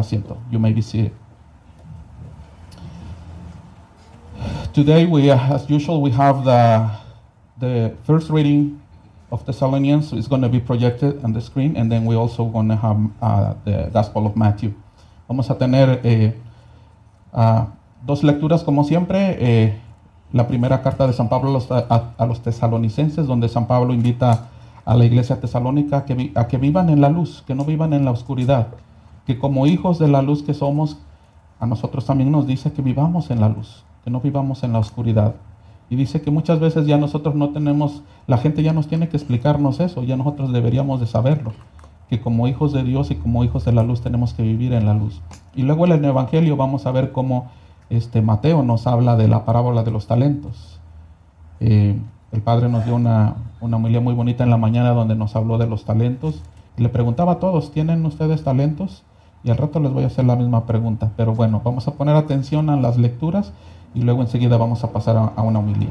asiento. 0.00 0.36
You 0.50 0.58
may 0.58 0.72
be 0.72 0.82
seated. 0.82 1.12
Today, 4.72 5.04
we, 5.04 5.30
as 5.30 5.68
usual, 5.68 6.00
we 6.00 6.10
have 6.12 6.44
the, 6.44 6.90
the 7.58 7.94
first 8.06 8.30
reading 8.30 8.80
of 9.30 9.44
Thessalonians 9.44 10.12
is 10.12 10.28
going 10.28 10.42
to 10.42 10.48
be 10.48 10.60
projected 10.60 11.22
on 11.24 11.32
the 11.32 11.40
screen, 11.40 11.76
and 11.76 11.90
then 11.90 12.04
we 12.04 12.16
also 12.16 12.44
going 12.44 12.68
to 12.68 12.76
have 12.76 12.98
uh, 13.20 13.54
the 13.64 13.90
Gospel 13.92 14.26
of 14.26 14.36
Matthew. 14.36 14.72
Vamos 15.28 15.50
a 15.50 15.54
tener 15.54 16.00
eh, 16.04 16.32
uh, 17.32 17.66
dos 18.04 18.22
lecturas, 18.22 18.64
como 18.64 18.84
siempre. 18.84 19.36
Eh, 19.40 19.74
la 20.32 20.46
primera 20.46 20.80
carta 20.82 21.06
de 21.06 21.12
San 21.12 21.28
Pablo 21.28 21.50
a 21.50 21.52
los, 21.52 21.70
a, 21.70 22.14
a 22.16 22.26
los 22.26 22.40
tesalonicenses, 22.40 23.26
donde 23.26 23.48
San 23.48 23.66
Pablo 23.66 23.92
invita 23.92 24.48
a 24.84 24.94
la 24.94 25.04
iglesia 25.04 25.40
tesalónica 25.40 26.04
que, 26.04 26.32
a 26.34 26.46
que 26.46 26.58
vivan 26.58 26.88
en 26.90 27.00
la 27.00 27.08
luz, 27.08 27.42
que 27.46 27.54
no 27.54 27.64
vivan 27.64 27.92
en 27.92 28.04
la 28.04 28.12
oscuridad, 28.12 28.68
que 29.30 29.38
como 29.38 29.68
hijos 29.68 30.00
de 30.00 30.08
la 30.08 30.22
luz 30.22 30.42
que 30.42 30.54
somos, 30.54 30.96
a 31.60 31.66
nosotros 31.66 32.04
también 32.04 32.32
nos 32.32 32.48
dice 32.48 32.72
que 32.72 32.82
vivamos 32.82 33.30
en 33.30 33.40
la 33.40 33.48
luz, 33.48 33.84
que 34.02 34.10
no 34.10 34.20
vivamos 34.20 34.64
en 34.64 34.72
la 34.72 34.80
oscuridad. 34.80 35.36
Y 35.88 35.94
dice 35.94 36.20
que 36.20 36.32
muchas 36.32 36.58
veces 36.58 36.84
ya 36.84 36.96
nosotros 36.96 37.36
no 37.36 37.50
tenemos, 37.50 38.02
la 38.26 38.38
gente 38.38 38.64
ya 38.64 38.72
nos 38.72 38.88
tiene 38.88 39.08
que 39.08 39.16
explicarnos 39.16 39.78
eso, 39.78 40.02
ya 40.02 40.16
nosotros 40.16 40.52
deberíamos 40.52 40.98
de 40.98 41.06
saberlo, 41.06 41.52
que 42.08 42.20
como 42.20 42.48
hijos 42.48 42.72
de 42.72 42.82
Dios 42.82 43.12
y 43.12 43.14
como 43.14 43.44
hijos 43.44 43.64
de 43.64 43.70
la 43.70 43.84
luz 43.84 44.00
tenemos 44.00 44.34
que 44.34 44.42
vivir 44.42 44.72
en 44.72 44.84
la 44.84 44.94
luz. 44.94 45.20
Y 45.54 45.62
luego 45.62 45.84
en 45.84 45.92
el 45.92 46.04
Evangelio 46.06 46.56
vamos 46.56 46.86
a 46.86 46.90
ver 46.90 47.12
cómo 47.12 47.52
este, 47.88 48.22
Mateo 48.22 48.64
nos 48.64 48.88
habla 48.88 49.14
de 49.14 49.28
la 49.28 49.44
parábola 49.44 49.84
de 49.84 49.92
los 49.92 50.08
talentos. 50.08 50.80
Eh, 51.60 51.96
el 52.32 52.42
padre 52.42 52.68
nos 52.68 52.84
dio 52.84 52.96
una, 52.96 53.36
una 53.60 53.78
muy 53.78 54.12
bonita 54.12 54.42
en 54.42 54.50
la 54.50 54.56
mañana 54.56 54.90
donde 54.90 55.14
nos 55.14 55.36
habló 55.36 55.56
de 55.56 55.68
los 55.68 55.84
talentos. 55.84 56.42
Y 56.76 56.82
le 56.82 56.88
preguntaba 56.88 57.34
a 57.34 57.38
todos, 57.38 57.70
¿tienen 57.70 58.04
ustedes 58.04 58.42
talentos? 58.42 59.04
Y 59.42 59.50
al 59.50 59.56
rato 59.56 59.80
les 59.80 59.92
voy 59.92 60.04
a 60.04 60.08
hacer 60.08 60.24
la 60.24 60.36
misma 60.36 60.66
pregunta. 60.66 61.12
Pero 61.16 61.34
bueno, 61.34 61.62
vamos 61.64 61.88
a 61.88 61.94
poner 61.94 62.16
atención 62.16 62.68
a 62.70 62.76
las 62.76 62.98
lecturas 62.98 63.52
y 63.94 64.02
luego 64.02 64.20
enseguida 64.20 64.56
vamos 64.56 64.84
a 64.84 64.92
pasar 64.92 65.16
a, 65.16 65.42
una 65.42 65.58
homilía. 65.58 65.90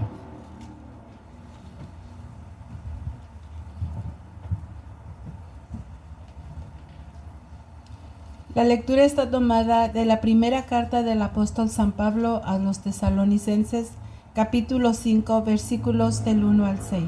La 8.56 8.64
lectura 8.64 9.04
está 9.04 9.30
tomada 9.30 9.88
de 9.88 10.06
la 10.06 10.22
primera 10.22 10.66
carta 10.66 11.02
del 11.02 11.22
apóstol 11.22 11.70
San 11.70 11.92
Pablo 11.92 12.42
a 12.44 12.58
los 12.58 12.80
tesalonicenses, 12.80 13.92
capítulo 14.34 14.94
5, 14.94 15.44
versículos 15.44 16.26
del 16.26 16.44
1 16.44 16.66
al 16.66 16.80
6. 16.80 17.04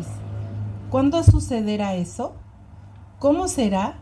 ¿Cuándo 0.90 1.22
sucederá 1.24 1.96
eso? 1.96 2.34
¿Cómo 3.20 3.48
será? 3.48 4.01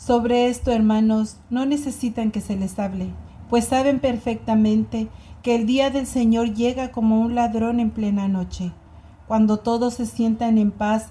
Sobre 0.00 0.48
esto, 0.48 0.70
hermanos, 0.70 1.36
no 1.50 1.66
necesitan 1.66 2.30
que 2.30 2.40
se 2.40 2.56
les 2.56 2.78
hable, 2.78 3.10
pues 3.50 3.66
saben 3.66 4.00
perfectamente 4.00 5.08
que 5.42 5.54
el 5.54 5.66
día 5.66 5.90
del 5.90 6.06
Señor 6.06 6.54
llega 6.54 6.90
como 6.90 7.20
un 7.20 7.34
ladrón 7.34 7.80
en 7.80 7.90
plena 7.90 8.26
noche. 8.26 8.72
Cuando 9.28 9.58
todos 9.58 9.94
se 9.94 10.06
sientan 10.06 10.56
en 10.56 10.70
paz 10.70 11.08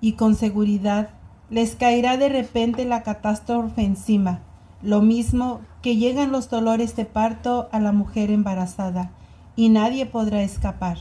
y 0.00 0.14
con 0.14 0.34
seguridad, 0.34 1.10
les 1.50 1.76
caerá 1.76 2.16
de 2.16 2.28
repente 2.28 2.84
la 2.84 3.02
catástrofe 3.02 3.82
encima 3.82 4.40
lo 4.82 5.02
mismo 5.02 5.60
que 5.82 5.96
llegan 5.96 6.32
los 6.32 6.48
dolores 6.48 6.96
de 6.96 7.04
parto 7.04 7.68
a 7.72 7.80
la 7.80 7.92
mujer 7.92 8.30
embarazada, 8.30 9.10
y 9.56 9.68
nadie 9.68 10.06
podrá 10.06 10.42
escapar. 10.42 10.98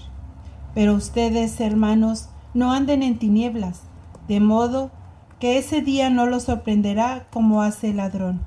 Pero 0.74 0.96
ustedes, 0.96 1.60
hermanos, 1.62 2.30
no 2.54 2.72
anden 2.74 3.04
en 3.04 3.18
tinieblas, 3.18 3.82
de 4.28 4.40
modo 4.40 4.92
que 5.40 5.58
ese 5.58 5.82
día 5.82 6.10
no 6.10 6.26
los 6.26 6.44
sorprenderá 6.44 7.28
como 7.32 7.62
hace 7.62 7.92
el 7.92 7.98
ladrón. 7.98 8.42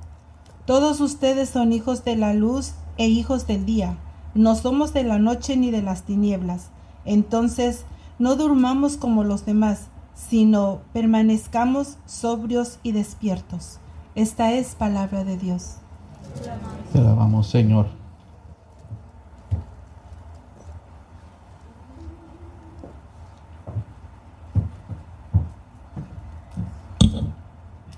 Todos 0.67 1.01
ustedes 1.01 1.49
son 1.49 1.73
hijos 1.73 2.05
de 2.05 2.17
la 2.17 2.35
luz 2.35 2.75
e 2.99 3.07
hijos 3.09 3.47
del 3.47 3.65
día, 3.65 3.97
no 4.35 4.55
somos 4.55 4.95
de 4.95 5.03
la 5.05 5.19
noche 5.19 5.57
ni 5.57 5.71
de 5.71 5.83
las 5.83 6.03
tinieblas. 6.03 6.71
Entonces, 7.05 7.85
no 8.19 8.37
durmamos 8.37 8.97
como 8.97 9.25
los 9.25 9.45
demás, 9.45 9.89
sino 10.15 10.81
permanezcamos 10.93 11.99
sobrios 12.07 12.79
y 12.83 12.93
despiertos. 12.93 13.79
Esta 14.15 14.53
es 14.53 14.75
palabra 14.75 15.25
de 15.25 15.37
Dios. 15.37 15.77
Te 16.93 16.99
alabamos, 16.99 17.49
Señor. 17.49 18.02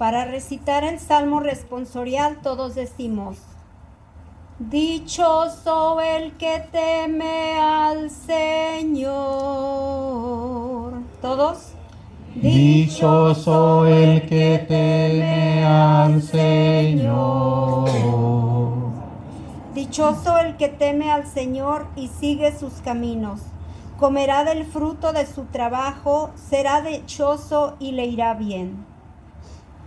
Para 0.05 0.27
recitar 0.27 0.85
el 0.85 1.01
salmo 1.01 1.41
responsorial 1.41 2.43
todos 2.43 2.75
decimos, 2.75 3.39
Dichoso 4.59 5.99
el 6.03 6.37
que 6.37 6.63
teme 6.71 7.59
al 7.59 8.11
Señor. 8.11 9.15
¿Todos? 11.23 11.73
Dichoso 12.35 13.87
el 13.87 14.27
que 14.27 14.67
teme 14.69 15.65
al 15.65 16.21
Señor. 16.21 17.89
Dichoso 19.75 20.37
el 20.37 20.59
que 20.59 20.69
teme 20.69 21.11
al 21.11 21.27
Señor 21.27 21.87
y 21.97 22.09
sigue 22.09 22.55
sus 22.55 22.75
caminos. 22.85 23.41
Comerá 23.99 24.45
del 24.45 24.67
fruto 24.67 25.15
de 25.15 25.25
su 25.25 25.45
trabajo, 25.45 26.31
será 26.51 26.83
dichoso 26.83 27.77
y 27.81 27.93
le 27.93 28.05
irá 28.05 28.35
bien. 28.35 28.93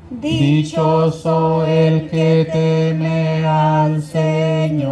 Dichoso 0.10 1.66
el 1.66 2.10
que 2.10 2.48
teme 2.52 3.46
al 3.46 4.02
Señor. 4.02 4.88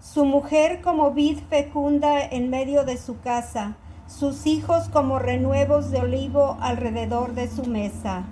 Su 0.00 0.24
mujer 0.24 0.80
como 0.80 1.12
vid 1.12 1.38
fecunda 1.48 2.20
en 2.20 2.50
medio 2.50 2.84
de 2.84 2.96
su 2.96 3.20
casa 3.20 3.76
sus 4.08 4.46
hijos 4.46 4.88
como 4.88 5.18
renuevos 5.18 5.90
de 5.90 6.00
olivo 6.00 6.56
alrededor 6.60 7.34
de 7.34 7.46
su 7.48 7.66
mesa. 7.66 8.24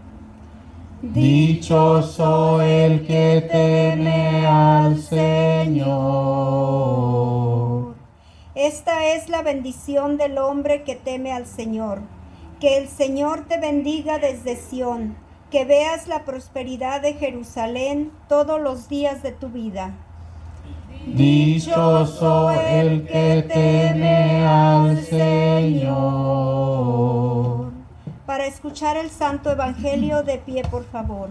Dichoso 1.02 2.62
el 2.62 3.06
que 3.06 3.46
teme 3.52 4.46
al 4.46 4.98
Señor. 5.02 5.96
Esta 8.54 9.04
es 9.14 9.28
la 9.28 9.42
bendición 9.42 10.16
del 10.16 10.38
hombre 10.38 10.82
que 10.82 10.96
teme 10.96 11.32
al 11.32 11.44
Señor. 11.46 12.15
Que 12.60 12.78
el 12.78 12.88
Señor 12.88 13.44
te 13.46 13.58
bendiga 13.60 14.18
desde 14.18 14.56
Sión, 14.56 15.14
que 15.50 15.64
veas 15.64 16.08
la 16.08 16.24
prosperidad 16.24 17.02
de 17.02 17.12
Jerusalén 17.14 18.10
todos 18.28 18.60
los 18.60 18.88
días 18.88 19.22
de 19.22 19.32
tu 19.32 19.48
vida. 19.48 19.92
Dichoso 21.06 22.50
el 22.50 23.06
que 23.06 23.44
teme 23.46 24.46
al 24.46 24.98
Señor. 25.04 25.96
Para 28.24 28.46
escuchar 28.46 28.96
el 28.96 29.10
Santo 29.10 29.50
Evangelio 29.50 30.22
de 30.22 30.38
pie, 30.38 30.62
por 30.62 30.84
favor. 30.84 31.28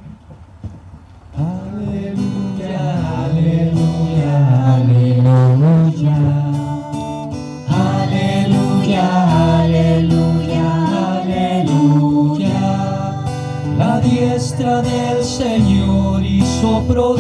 Aleluya, 1.36 3.26
aleluya, 3.26 4.76
aleluya. 4.76 5.66
Aleluya, 6.06 6.45
diestra 14.56 14.82
del 14.82 15.24
Señor 15.24 16.24
hizo 16.24 16.82
prodigio. 16.88 17.12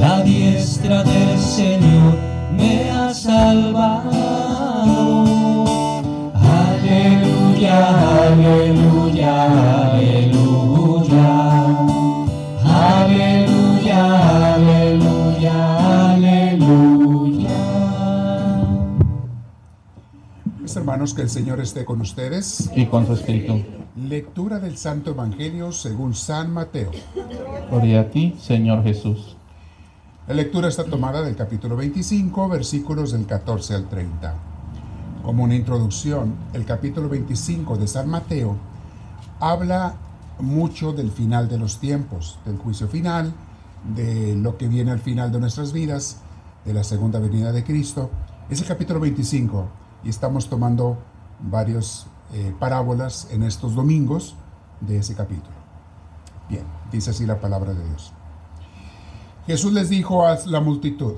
La 0.00 0.22
diestra 0.22 1.04
del 1.04 1.38
Señor 1.38 2.16
me 2.56 2.90
ha 2.90 3.12
salvado. 3.12 4.06
Aleluya, 6.34 8.30
aleluya, 8.30 9.92
aleluya. 9.92 11.28
Aleluya, 12.64 14.54
aleluya, 14.54 16.12
aleluya. 16.12 17.58
Mis 20.60 20.74
hermanos, 20.76 21.12
que 21.12 21.20
el 21.22 21.28
Señor 21.28 21.60
esté 21.60 21.84
con 21.84 22.00
ustedes. 22.00 22.70
Y 22.74 22.86
con 22.86 23.06
su 23.06 23.12
espíritu. 23.12 23.77
Lectura 23.96 24.60
del 24.60 24.76
Santo 24.76 25.10
Evangelio 25.10 25.72
según 25.72 26.14
San 26.14 26.52
Mateo. 26.52 26.90
Gloria 27.70 28.02
a 28.02 28.10
ti, 28.10 28.36
Señor 28.38 28.82
Jesús. 28.84 29.36
La 30.28 30.34
lectura 30.34 30.68
está 30.68 30.84
tomada 30.84 31.22
del 31.22 31.34
capítulo 31.34 31.76
25, 31.76 32.48
versículos 32.48 33.12
del 33.12 33.26
14 33.26 33.74
al 33.74 33.88
30. 33.88 34.34
Como 35.22 35.44
una 35.44 35.54
introducción, 35.54 36.36
el 36.52 36.64
capítulo 36.64 37.08
25 37.08 37.76
de 37.76 37.88
San 37.88 38.08
Mateo 38.08 38.56
habla 39.40 39.94
mucho 40.38 40.92
del 40.92 41.10
final 41.10 41.48
de 41.48 41.58
los 41.58 41.80
tiempos, 41.80 42.38
del 42.44 42.58
juicio 42.58 42.88
final, 42.88 43.32
de 43.96 44.36
lo 44.36 44.56
que 44.58 44.68
viene 44.68 44.90
al 44.90 45.00
final 45.00 45.32
de 45.32 45.40
nuestras 45.40 45.72
vidas, 45.72 46.18
de 46.64 46.74
la 46.74 46.84
segunda 46.84 47.18
venida 47.18 47.52
de 47.52 47.64
Cristo. 47.64 48.10
Es 48.50 48.60
el 48.60 48.66
capítulo 48.68 49.00
25 49.00 49.66
y 50.04 50.10
estamos 50.10 50.48
tomando 50.48 50.98
varios 51.40 52.06
eh, 52.32 52.54
parábolas 52.58 53.28
en 53.30 53.42
estos 53.42 53.74
domingos 53.74 54.34
de 54.80 54.98
ese 54.98 55.14
capítulo. 55.14 55.56
Bien, 56.48 56.64
dice 56.90 57.10
así 57.10 57.26
la 57.26 57.40
palabra 57.40 57.74
de 57.74 57.84
Dios. 57.84 58.12
Jesús 59.46 59.72
les 59.72 59.88
dijo 59.88 60.26
a 60.26 60.38
la 60.46 60.60
multitud, 60.60 61.14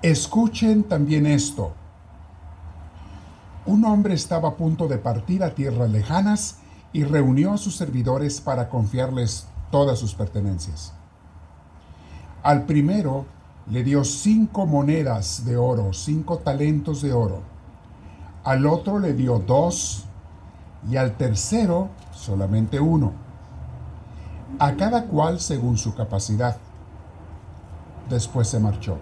escuchen 0.00 0.84
también 0.84 1.26
esto. 1.26 1.72
Un 3.66 3.84
hombre 3.84 4.14
estaba 4.14 4.50
a 4.50 4.56
punto 4.56 4.88
de 4.88 4.98
partir 4.98 5.42
a 5.42 5.54
tierras 5.54 5.90
lejanas 5.90 6.58
y 6.92 7.04
reunió 7.04 7.52
a 7.52 7.58
sus 7.58 7.76
servidores 7.76 8.40
para 8.40 8.68
confiarles 8.68 9.46
todas 9.70 9.98
sus 9.98 10.14
pertenencias. 10.14 10.92
Al 12.42 12.64
primero 12.64 13.24
le 13.70 13.84
dio 13.84 14.04
cinco 14.04 14.66
monedas 14.66 15.44
de 15.44 15.56
oro, 15.56 15.92
cinco 15.92 16.38
talentos 16.38 17.02
de 17.02 17.12
oro. 17.12 17.51
Al 18.44 18.66
otro 18.66 18.98
le 18.98 19.12
dio 19.12 19.38
dos 19.38 20.04
y 20.90 20.96
al 20.96 21.16
tercero 21.16 21.90
solamente 22.12 22.80
uno. 22.80 23.12
A 24.58 24.74
cada 24.74 25.04
cual 25.04 25.40
según 25.40 25.78
su 25.78 25.94
capacidad. 25.94 26.56
Después 28.10 28.48
se 28.48 28.58
marchó. 28.58 28.98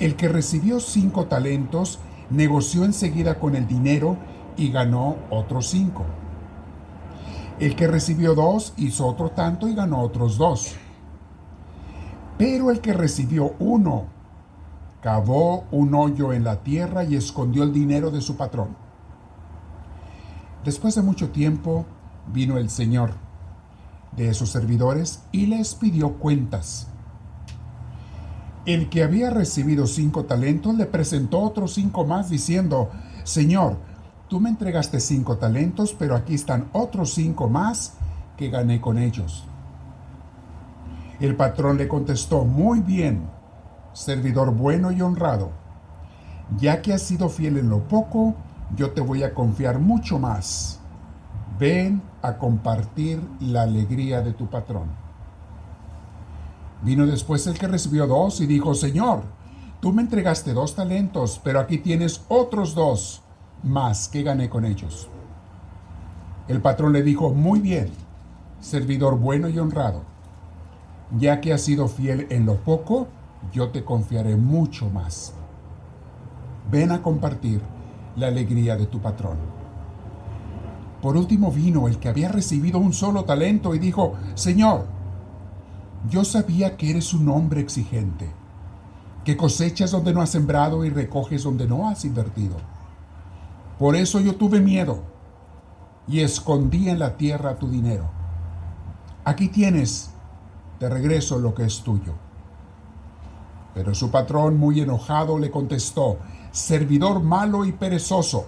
El 0.00 0.16
que 0.16 0.28
recibió 0.28 0.80
cinco 0.80 1.26
talentos 1.26 2.00
negoció 2.30 2.84
enseguida 2.84 3.38
con 3.38 3.54
el 3.54 3.68
dinero 3.68 4.16
y 4.56 4.70
ganó 4.72 5.16
otros 5.30 5.68
cinco. 5.68 6.04
El 7.60 7.76
que 7.76 7.86
recibió 7.86 8.34
dos 8.34 8.74
hizo 8.76 9.06
otro 9.06 9.30
tanto 9.30 9.68
y 9.68 9.74
ganó 9.74 10.00
otros 10.00 10.36
dos. 10.36 10.74
Pero 12.36 12.70
el 12.70 12.80
que 12.80 12.92
recibió 12.92 13.54
uno 13.60 14.17
cavó 15.02 15.64
un 15.70 15.94
hoyo 15.94 16.32
en 16.32 16.44
la 16.44 16.62
tierra 16.62 17.04
y 17.04 17.14
escondió 17.16 17.62
el 17.62 17.72
dinero 17.72 18.10
de 18.10 18.20
su 18.20 18.36
patrón. 18.36 18.76
Después 20.64 20.94
de 20.94 21.02
mucho 21.02 21.30
tiempo 21.30 21.86
vino 22.32 22.58
el 22.58 22.68
Señor 22.68 23.12
de 24.16 24.28
esos 24.28 24.50
servidores 24.50 25.22
y 25.32 25.46
les 25.46 25.74
pidió 25.74 26.14
cuentas. 26.14 26.88
El 28.66 28.90
que 28.90 29.02
había 29.02 29.30
recibido 29.30 29.86
cinco 29.86 30.24
talentos 30.24 30.74
le 30.74 30.84
presentó 30.84 31.40
otros 31.40 31.74
cinco 31.74 32.04
más 32.04 32.28
diciendo, 32.28 32.90
Señor, 33.24 33.78
tú 34.28 34.40
me 34.40 34.50
entregaste 34.50 35.00
cinco 35.00 35.38
talentos, 35.38 35.94
pero 35.98 36.14
aquí 36.14 36.34
están 36.34 36.68
otros 36.72 37.14
cinco 37.14 37.48
más 37.48 37.94
que 38.36 38.50
gané 38.50 38.80
con 38.80 38.98
ellos. 38.98 39.44
El 41.18 41.34
patrón 41.34 41.78
le 41.78 41.88
contestó, 41.88 42.44
muy 42.44 42.80
bien, 42.80 43.37
servidor 43.98 44.52
bueno 44.54 44.92
y 44.92 45.02
honrado, 45.02 45.50
ya 46.56 46.82
que 46.82 46.92
has 46.92 47.02
sido 47.02 47.28
fiel 47.28 47.58
en 47.58 47.68
lo 47.68 47.80
poco, 47.88 48.36
yo 48.76 48.92
te 48.92 49.00
voy 49.00 49.24
a 49.24 49.34
confiar 49.34 49.80
mucho 49.80 50.20
más. 50.20 50.78
Ven 51.58 52.00
a 52.22 52.38
compartir 52.38 53.20
la 53.40 53.62
alegría 53.62 54.22
de 54.22 54.32
tu 54.32 54.46
patrón. 54.46 54.88
Vino 56.82 57.06
después 57.06 57.44
el 57.48 57.58
que 57.58 57.66
recibió 57.66 58.06
dos 58.06 58.40
y 58.40 58.46
dijo, 58.46 58.72
Señor, 58.74 59.22
tú 59.80 59.92
me 59.92 60.02
entregaste 60.02 60.52
dos 60.52 60.76
talentos, 60.76 61.40
pero 61.42 61.58
aquí 61.58 61.78
tienes 61.78 62.24
otros 62.28 62.76
dos 62.76 63.22
más 63.64 64.06
que 64.06 64.22
gané 64.22 64.48
con 64.48 64.64
ellos. 64.64 65.08
El 66.46 66.62
patrón 66.62 66.92
le 66.92 67.02
dijo, 67.02 67.30
muy 67.30 67.58
bien, 67.58 67.90
servidor 68.60 69.18
bueno 69.18 69.48
y 69.48 69.58
honrado 69.58 70.18
ya 71.16 71.40
que 71.40 71.52
has 71.52 71.62
sido 71.62 71.88
fiel 71.88 72.26
en 72.30 72.46
lo 72.46 72.56
poco, 72.56 73.08
yo 73.52 73.70
te 73.70 73.84
confiaré 73.84 74.36
mucho 74.36 74.90
más. 74.90 75.34
Ven 76.70 76.92
a 76.92 77.02
compartir 77.02 77.60
la 78.16 78.26
alegría 78.26 78.76
de 78.76 78.86
tu 78.86 79.00
patrón. 79.00 79.38
Por 81.00 81.16
último 81.16 81.52
vino 81.52 81.86
el 81.86 81.98
que 81.98 82.08
había 82.08 82.28
recibido 82.28 82.78
un 82.78 82.92
solo 82.92 83.24
talento 83.24 83.74
y 83.74 83.78
dijo, 83.78 84.14
Señor, 84.34 84.86
yo 86.10 86.24
sabía 86.24 86.76
que 86.76 86.90
eres 86.90 87.14
un 87.14 87.28
hombre 87.28 87.60
exigente, 87.60 88.30
que 89.24 89.36
cosechas 89.36 89.90
donde 89.90 90.12
no 90.12 90.20
has 90.20 90.30
sembrado 90.30 90.84
y 90.84 90.90
recoges 90.90 91.44
donde 91.44 91.66
no 91.66 91.88
has 91.88 92.04
invertido. 92.04 92.56
Por 93.78 93.94
eso 93.94 94.20
yo 94.20 94.34
tuve 94.34 94.60
miedo 94.60 95.02
y 96.08 96.20
escondí 96.20 96.88
en 96.88 96.98
la 96.98 97.16
tierra 97.16 97.56
tu 97.56 97.68
dinero. 97.68 98.10
Aquí 99.24 99.48
tienes 99.48 100.10
de 100.80 100.88
regreso 100.88 101.38
lo 101.38 101.54
que 101.54 101.64
es 101.64 101.82
tuyo. 101.82 102.14
Pero 103.78 103.94
su 103.94 104.10
patrón, 104.10 104.56
muy 104.56 104.80
enojado, 104.80 105.38
le 105.38 105.52
contestó, 105.52 106.18
servidor 106.50 107.22
malo 107.22 107.64
y 107.64 107.70
perezoso. 107.70 108.46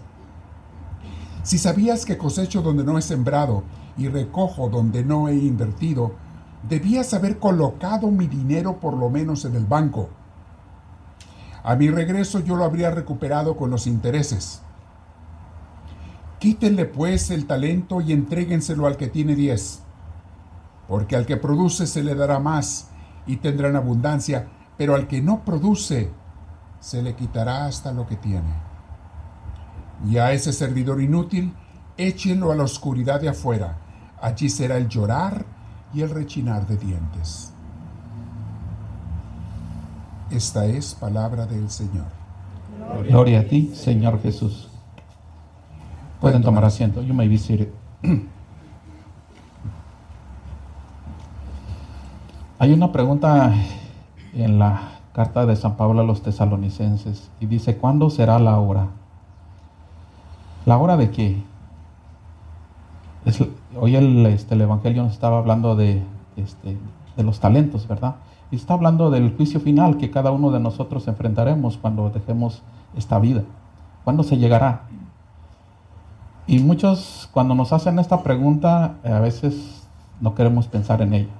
Si 1.45 1.57
sabías 1.57 2.05
que 2.05 2.19
cosecho 2.19 2.63
donde 2.63 2.83
no 2.83 2.99
he 2.99 3.03
sembrado 3.03 3.63
y 3.97 4.09
recojo 4.09 4.69
donde 4.69 5.05
no 5.05 5.29
he 5.29 5.37
invertido, 5.37 6.17
debías 6.69 7.15
haber 7.15 7.39
colocado 7.39 8.11
mi 8.11 8.27
dinero 8.27 8.81
por 8.81 8.95
lo 8.95 9.09
menos 9.09 9.45
en 9.45 9.55
el 9.55 9.67
banco. 9.67 10.09
A 11.63 11.77
mi 11.77 11.89
regreso 11.91 12.41
yo 12.41 12.57
lo 12.57 12.65
habría 12.65 12.91
recuperado 12.91 13.57
con 13.57 13.71
los 13.71 13.87
intereses. 13.87 14.63
Quítenle 16.41 16.87
pues 16.87 17.31
el 17.31 17.47
talento 17.47 18.01
y 18.01 18.11
entréguenselo 18.11 18.89
al 18.89 18.97
que 18.97 19.07
tiene 19.07 19.37
diez 19.37 19.85
porque 20.91 21.15
al 21.15 21.25
que 21.25 21.37
produce 21.37 21.87
se 21.87 22.03
le 22.03 22.17
dará 22.17 22.41
más 22.41 22.89
y 23.25 23.37
tendrán 23.37 23.77
abundancia, 23.77 24.49
pero 24.81 24.95
al 24.95 25.07
que 25.07 25.21
no 25.21 25.45
produce 25.45 26.11
se 26.81 27.03
le 27.03 27.15
quitará 27.15 27.67
hasta 27.67 27.93
lo 27.93 28.07
que 28.07 28.17
tiene. 28.17 28.55
Y 30.09 30.17
a 30.17 30.33
ese 30.33 30.55
servidor 30.55 31.03
inútil, 31.03 31.53
échenlo 31.99 32.51
a 32.51 32.55
la 32.55 32.63
oscuridad 32.63 33.21
de 33.21 33.29
afuera, 33.29 33.77
allí 34.23 34.49
será 34.49 34.79
el 34.79 34.89
llorar 34.89 35.45
y 35.93 36.01
el 36.01 36.09
rechinar 36.09 36.67
de 36.67 36.79
dientes. 36.79 37.53
Esta 40.31 40.65
es 40.65 40.95
palabra 40.95 41.45
del 41.45 41.69
Señor. 41.71 42.07
Gloria 43.07 43.41
a 43.41 43.45
ti, 43.45 43.73
Señor 43.75 44.23
Jesús. 44.23 44.71
Pueden 46.23 46.41
tomar 46.41 46.65
asiento. 46.65 47.03
You 47.03 47.13
may 47.13 47.29
be. 47.29 47.71
Hay 52.59 52.73
una 52.73 52.91
pregunta 52.91 53.53
en 54.35 54.59
la 54.59 55.01
carta 55.13 55.47
de 55.47 55.57
San 55.57 55.77
Pablo 55.77 56.01
a 56.01 56.05
los 56.05 56.23
tesalonicenses 56.23 57.31
y 57.41 57.47
dice, 57.47 57.77
¿cuándo 57.77 58.11
será 58.11 58.39
la 58.39 58.59
hora? 58.59 58.89
¿La 60.67 60.79
hora 60.79 60.97
de 60.97 61.11
qué? 61.11 61.43
hoy 63.79 63.97
el, 63.97 64.25
este, 64.27 64.55
el, 64.55 64.63
Evangelio 64.63 65.03
nos 65.03 65.13
estaba 65.13 65.39
hablando 65.39 65.77
de, 65.77 66.03
este, 66.37 66.79
de 67.17 67.23
los 67.23 67.39
talentos, 67.39 67.87
¿verdad? 67.87 68.17
Y 68.51 68.57
está 68.57 68.75
hablando 68.75 69.11
del 69.11 69.37
juicio 69.37 69.61
final 69.61 69.99
que 69.99 70.11
cada 70.11 70.31
uno 70.31 70.51
de 70.51 70.61
nosotros 70.61 71.07
enfrentaremos 71.07 71.77
cuando 71.77 72.11
dejemos 72.11 72.63
esta 72.97 73.19
vida. 73.19 73.43
¿Cuándo 74.05 74.23
se 74.23 74.39
llegará? 74.39 74.83
Y 76.47 76.59
muchos 76.61 77.29
cuando 77.33 77.55
nos 77.55 77.73
hacen 77.73 77.99
esta 77.99 78.23
pregunta 78.23 78.97
a 79.05 79.21
veces 79.21 79.87
no 80.21 80.35
queremos 80.35 80.67
pensar 80.67 81.03
en 81.03 81.15
ella 81.15 81.40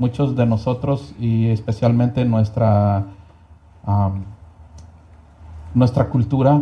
muchos 0.00 0.34
de 0.34 0.46
nosotros 0.46 1.14
y 1.20 1.48
especialmente 1.48 2.24
nuestra, 2.24 3.04
nuestra 5.74 6.08
cultura, 6.08 6.58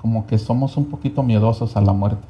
como 0.00 0.24
que 0.26 0.38
somos 0.38 0.76
un 0.76 0.84
poquito 0.86 1.24
miedosos 1.24 1.76
a 1.76 1.80
la 1.80 1.92
muerte. 1.92 2.26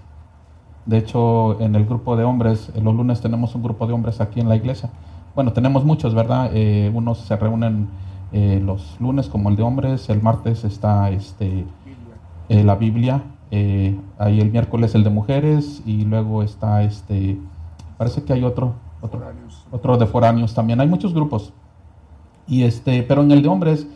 De 0.86 0.96
hecho, 0.96 1.60
en 1.60 1.74
el 1.74 1.84
grupo 1.84 2.16
de 2.16 2.24
hombres, 2.24 2.72
los 2.74 2.94
lunes 2.94 3.20
tenemos 3.20 3.54
un 3.54 3.62
grupo 3.62 3.86
de 3.86 3.92
hombres 3.92 4.22
aquí 4.22 4.40
en 4.40 4.48
la 4.48 4.56
iglesia. 4.56 4.88
Bueno, 5.34 5.52
tenemos 5.52 5.84
muchos, 5.84 6.14
¿verdad? 6.14 6.50
Eh, 6.54 6.90
unos 6.94 7.18
se 7.18 7.36
reúnen 7.36 7.88
eh, 8.32 8.62
los 8.64 8.98
lunes 8.98 9.28
como 9.28 9.50
el 9.50 9.56
de 9.56 9.62
hombres, 9.62 10.08
el 10.08 10.22
martes 10.22 10.64
está 10.64 11.10
este, 11.10 11.66
eh, 12.48 12.64
la 12.64 12.76
Biblia, 12.76 13.22
ahí 14.18 14.40
el 14.40 14.50
miércoles 14.50 14.94
el 14.94 15.04
de 15.04 15.10
mujeres 15.10 15.82
y 15.84 16.04
luego 16.04 16.42
está 16.42 16.82
este, 16.82 17.38
parece 17.98 18.22
que 18.24 18.32
hay 18.32 18.44
otro, 18.44 18.74
otro, 19.00 19.20
otro 19.70 19.96
de 19.96 20.06
foráneos 20.06 20.54
también. 20.54 20.80
Hay 20.80 20.88
muchos 20.88 21.14
grupos. 21.14 21.52
Y 22.46 22.62
este, 22.62 23.02
pero 23.02 23.22
en 23.22 23.30
el 23.30 23.42
de 23.42 23.48
hombres, 23.48 23.86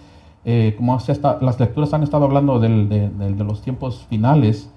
eh, 0.45 0.75
como 0.77 0.99
las 1.41 1.61
lecturas 1.61 1.95
han 1.95 2.03
estado 2.03 2.25
hablando 2.25 2.61
de, 2.61 3.11
los 3.39 3.63
tiempos 3.63 4.07
finales, 4.09 4.71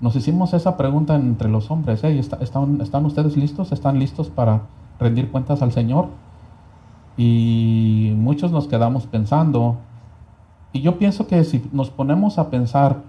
nos 0.00 0.16
hicimos 0.16 0.54
esa 0.54 0.76
pregunta 0.76 1.14
entre 1.14 1.48
los 1.48 1.70
hombres. 1.70 2.02
¿están, 2.02 2.80
¿Están 2.80 3.04
ustedes 3.04 3.36
listos? 3.36 3.72
¿Están 3.72 3.98
listos 3.98 4.30
para 4.30 4.62
rendir 4.98 5.30
cuentas 5.30 5.60
al 5.62 5.72
Señor? 5.72 6.08
Y 7.16 8.14
muchos 8.16 8.50
nos 8.50 8.66
quedamos 8.66 9.06
pensando. 9.06 9.76
Y 10.72 10.80
yo 10.80 10.96
pienso 10.98 11.26
que 11.26 11.44
si 11.44 11.62
nos 11.72 11.90
ponemos 11.90 12.38
a 12.38 12.48
pensar 12.48 13.02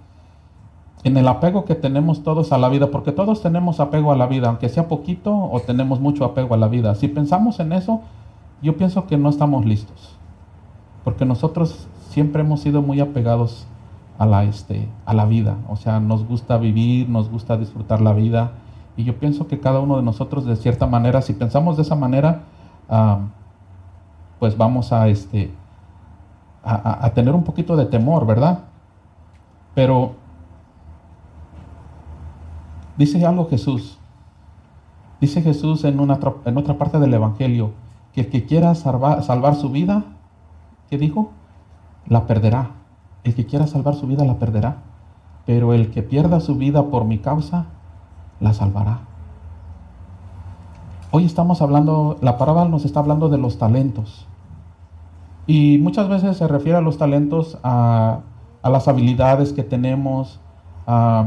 en 1.03 1.17
el 1.17 1.27
apego 1.27 1.65
que 1.65 1.75
tenemos 1.75 2.24
todos 2.24 2.51
a 2.51 2.58
la 2.58 2.70
vida, 2.70 2.91
porque 2.91 3.12
todos 3.12 3.41
tenemos 3.41 3.79
apego 3.79 4.12
a 4.12 4.15
la 4.17 4.27
vida, 4.27 4.50
aunque 4.50 4.70
sea 4.70 4.88
poquito 4.88 5.36
o 5.36 5.60
tenemos 5.62 6.00
mucho 6.00 6.25
apego 6.25 6.53
a 6.53 6.58
la 6.58 6.67
vida. 6.67 6.96
Si 6.96 7.08
pensamos 7.08 7.60
en 7.60 7.74
eso, 7.74 8.01
yo 8.62 8.77
pienso 8.77 9.08
que 9.08 9.17
no 9.17 9.29
estamos 9.29 9.65
listos, 9.65 10.20
porque 11.03 11.25
nosotros 11.25 11.88
siempre 12.10 12.41
hemos 12.41 12.62
sido 12.62 12.81
muy 12.81 13.00
apegados 13.00 13.67
a 14.17 14.25
la, 14.25 14.43
este, 14.43 14.88
a 15.05 15.13
la 15.13 15.25
vida, 15.25 15.58
o 15.70 15.75
sea, 15.75 16.00
nos 16.00 16.25
gusta 16.27 16.58
vivir, 16.58 17.10
nos 17.10 17.29
gusta 17.29 17.58
disfrutar 17.58 18.01
la 18.01 18.13
vida 18.13 18.51
Y 18.98 19.03
yo 19.05 19.17
pienso 19.20 19.48
que 19.48 19.60
cada 19.60 19.79
uno 19.79 19.98
de 19.98 20.03
nosotros, 20.03 20.46
de 20.46 20.55
cierta 20.58 20.86
manera, 20.88 21.22
si 21.22 21.34
pensamos 21.34 21.77
de 21.77 21.84
esa 21.84 21.96
manera, 21.96 22.43
ah, 22.89 23.20
pues 24.39 24.58
vamos 24.58 24.91
a, 24.91 25.08
este, 25.08 25.51
a, 26.63 26.75
a- 26.75 27.05
a 27.05 27.13
tener 27.13 27.34
un 27.36 27.43
poquito 27.43 27.75
de 27.75 27.86
temor, 27.86 28.25
¿verdad? 28.25 28.60
Pero 29.74 30.15
dice 33.01 33.25
algo 33.25 33.48
Jesús. 33.50 33.98
Dice 35.20 35.41
Jesús 35.41 35.84
en, 35.84 36.00
otra- 36.00 36.77
parte 36.77 37.00
del 37.00 37.13
Evangelio 37.13 37.72
que 38.13 38.22
el 38.22 38.29
que 38.29 38.46
quiera 38.46 38.74
salvar, 38.75 39.24
salvar 39.24 39.55
su 39.55 39.70
vida, 39.70 40.03
¿qué 40.89 40.98
dijo? 40.98 41.31
La 42.08 42.25
perderá. 42.27 42.72
El 43.24 43.36
que 43.36 43.46
quiera 43.46 43.67
salvar 43.67 43.96
su 43.96 44.08
vida 44.08 44.25
la 44.25 44.36
perderá. 44.39 44.77
Pero 45.46 45.74
el 45.74 45.91
que 45.91 46.03
pierda 46.03 46.39
su 46.39 46.55
vida 46.55 46.84
por 46.88 47.05
mi 47.05 47.20
causa, 47.20 47.65
la 48.39 48.53
salvará. 48.53 49.01
Hoy 51.12 51.25
estamos 51.25 51.62
hablando, 51.62 52.17
la 52.22 52.38
parábola 52.38 52.70
nos 52.70 52.86
está 52.86 53.00
hablando 53.00 53.29
de 53.29 53.38
los 53.38 53.58
talentos. 53.58 54.27
Y 55.46 55.77
muchas 55.79 56.08
veces 56.08 56.38
se 56.38 56.48
refiere 56.48 56.77
a 56.77 56.81
los 56.81 56.98
talentos 56.98 57.58
a, 57.63 58.20
a 58.62 58.70
las 58.70 58.88
habilidades 58.88 59.53
que 59.53 59.63
tenemos, 59.63 60.39
a, 60.88 61.25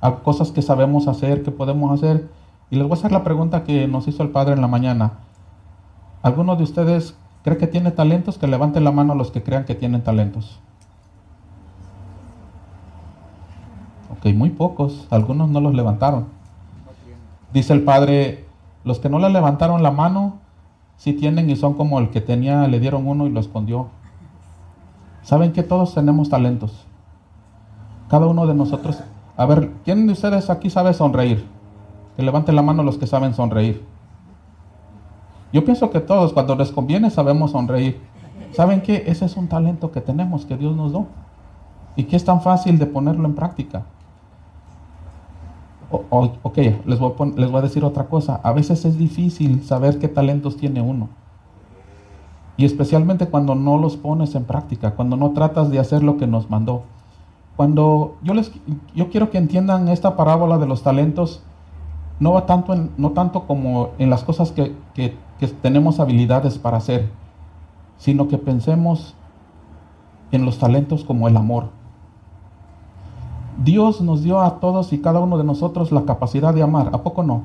a 0.00 0.16
cosas 0.16 0.52
que 0.52 0.62
sabemos 0.62 1.08
hacer, 1.08 1.42
que 1.42 1.50
podemos 1.50 1.92
hacer. 1.92 2.28
Y 2.70 2.76
les 2.76 2.86
voy 2.86 2.96
a 2.96 2.98
hacer 2.98 3.12
la 3.12 3.24
pregunta 3.24 3.64
que 3.64 3.88
nos 3.88 4.08
hizo 4.08 4.22
el 4.22 4.30
Padre 4.30 4.54
en 4.54 4.60
la 4.60 4.68
mañana. 4.68 5.12
¿Alguno 6.22 6.56
de 6.56 6.64
ustedes 6.64 7.16
cree 7.42 7.56
que 7.56 7.66
tiene 7.66 7.90
talentos? 7.90 8.38
Que 8.38 8.46
levanten 8.46 8.84
la 8.84 8.92
mano 8.92 9.14
los 9.14 9.30
que 9.30 9.42
crean 9.42 9.64
que 9.64 9.74
tienen 9.74 10.02
talentos. 10.02 10.60
Ok, 14.18 14.34
muy 14.34 14.50
pocos. 14.50 15.06
Algunos 15.10 15.48
no 15.48 15.60
los 15.60 15.74
levantaron. 15.74 16.26
Dice 17.52 17.72
el 17.72 17.82
Padre, 17.82 18.46
los 18.84 18.98
que 18.98 19.08
no 19.08 19.18
le 19.18 19.30
levantaron 19.30 19.82
la 19.82 19.90
mano, 19.90 20.38
sí 20.96 21.12
tienen 21.12 21.48
y 21.48 21.56
son 21.56 21.74
como 21.74 21.98
el 21.98 22.10
que 22.10 22.20
tenía, 22.20 22.66
le 22.68 22.80
dieron 22.80 23.06
uno 23.06 23.26
y 23.26 23.30
lo 23.30 23.40
escondió. 23.40 23.88
Saben 25.22 25.52
que 25.52 25.62
todos 25.62 25.94
tenemos 25.94 26.28
talentos. 26.28 26.86
Cada 28.08 28.26
uno 28.26 28.46
de 28.46 28.54
nosotros. 28.54 28.98
A 29.38 29.46
ver, 29.46 29.70
¿quién 29.84 30.06
de 30.06 30.12
ustedes 30.12 30.50
aquí 30.50 30.68
sabe 30.68 30.92
sonreír? 30.92 31.46
Que 32.16 32.22
levanten 32.24 32.56
la 32.56 32.62
mano 32.62 32.82
los 32.82 32.98
que 32.98 33.06
saben 33.06 33.34
sonreír. 33.34 33.84
Yo 35.52 35.64
pienso 35.64 35.90
que 35.90 36.00
todos, 36.00 36.32
cuando 36.32 36.56
les 36.56 36.72
conviene, 36.72 37.08
sabemos 37.08 37.52
sonreír. 37.52 38.00
¿Saben 38.52 38.82
qué? 38.82 39.04
Ese 39.06 39.24
es 39.26 39.36
un 39.36 39.46
talento 39.48 39.92
que 39.92 40.00
tenemos, 40.00 40.44
que 40.44 40.56
Dios 40.56 40.74
nos 40.74 40.90
dio. 40.90 41.06
Y 41.94 42.04
que 42.04 42.16
es 42.16 42.24
tan 42.24 42.42
fácil 42.42 42.78
de 42.78 42.86
ponerlo 42.86 43.26
en 43.26 43.34
práctica. 43.34 43.84
O- 45.90 46.32
ok, 46.42 46.58
les 46.84 46.98
voy, 46.98 47.12
a 47.12 47.14
pon- 47.14 47.34
les 47.36 47.50
voy 47.50 47.60
a 47.60 47.62
decir 47.62 47.84
otra 47.84 48.06
cosa. 48.08 48.40
A 48.42 48.52
veces 48.52 48.84
es 48.84 48.98
difícil 48.98 49.62
saber 49.64 49.98
qué 49.98 50.08
talentos 50.08 50.56
tiene 50.56 50.82
uno. 50.82 51.08
Y 52.56 52.64
especialmente 52.64 53.26
cuando 53.28 53.54
no 53.54 53.78
los 53.78 53.96
pones 53.96 54.34
en 54.34 54.44
práctica, 54.44 54.90
cuando 54.96 55.16
no 55.16 55.30
tratas 55.30 55.70
de 55.70 55.78
hacer 55.78 56.02
lo 56.02 56.16
que 56.16 56.26
nos 56.26 56.50
mandó. 56.50 56.82
Cuando 57.58 58.14
yo 58.22 58.34
les 58.34 58.52
yo 58.94 59.10
quiero 59.10 59.30
que 59.30 59.38
entiendan 59.38 59.88
esta 59.88 60.16
parábola 60.16 60.58
de 60.58 60.66
los 60.66 60.84
talentos, 60.84 61.42
no 62.20 62.34
va 62.34 62.46
tanto 62.46 62.72
en, 62.72 62.92
no 62.96 63.10
tanto 63.10 63.48
como 63.48 63.90
en 63.98 64.10
las 64.10 64.22
cosas 64.22 64.52
que, 64.52 64.76
que- 64.94 65.16
tenemos 65.60 65.98
habilidades 65.98 66.56
para 66.56 66.76
hacer, 66.76 67.10
sino 67.96 68.28
que 68.28 68.38
pensemos 68.38 69.16
en 70.30 70.44
los 70.44 70.58
talentos 70.60 71.02
como 71.02 71.26
el 71.26 71.36
amor. 71.36 71.70
Dios 73.64 74.00
nos 74.02 74.22
dio 74.22 74.40
a 74.40 74.60
todos 74.60 74.92
y 74.92 75.00
cada 75.00 75.18
uno 75.18 75.36
de 75.36 75.42
nosotros 75.42 75.90
la 75.90 76.04
capacidad 76.04 76.54
de 76.54 76.62
amar, 76.62 76.90
¿a 76.92 77.02
poco 77.02 77.24
no? 77.24 77.42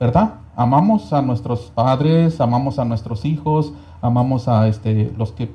¿Verdad? 0.00 0.36
Amamos 0.56 1.12
a 1.12 1.20
nuestros 1.20 1.70
padres, 1.74 2.40
amamos 2.40 2.78
a 2.78 2.86
nuestros 2.86 3.26
hijos, 3.26 3.74
amamos 4.00 4.48
a 4.48 4.66
este, 4.66 5.12
los 5.18 5.32
que 5.32 5.52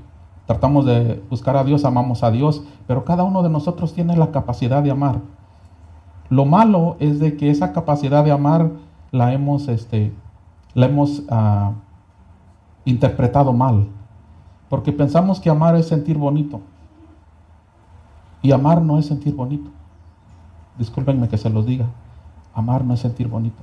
tratamos 0.50 0.84
de 0.84 1.24
buscar 1.30 1.56
a 1.58 1.64
Dios, 1.64 1.86
amamos 1.86 2.24
a 2.24 2.32
Dios, 2.32 2.64
pero 2.88 3.06
cada 3.06 3.24
uno 3.24 3.44
de 3.44 3.50
nosotros 3.50 3.94
tiene 3.94 4.18
la 4.18 4.32
capacidad 4.32 4.82
de 4.82 4.90
amar. 4.90 5.20
Lo 6.28 6.44
malo 6.46 6.96
es 7.00 7.20
de 7.20 7.38
que 7.38 7.52
esa 7.52 7.72
capacidad 7.72 8.24
de 8.24 8.32
amar 8.32 8.72
la 9.12 9.32
hemos, 9.32 9.68
este, 9.68 10.12
la 10.74 10.88
hemos 10.88 11.22
ah, 11.30 11.74
interpretado 12.84 13.54
mal, 13.54 13.90
porque 14.70 14.92
pensamos 14.92 15.40
que 15.40 15.52
amar 15.52 15.76
es 15.76 15.88
sentir 15.88 16.18
bonito. 16.18 16.62
Y 18.42 18.52
amar 18.52 18.82
no 18.82 18.98
es 18.98 19.06
sentir 19.06 19.36
bonito. 19.36 19.70
Discúlpenme 20.80 21.28
que 21.28 21.38
se 21.38 21.52
los 21.52 21.68
diga. 21.68 21.86
Amar 22.56 22.84
no 22.84 22.96
es 22.96 23.02
sentir 23.02 23.28
bonito. 23.28 23.62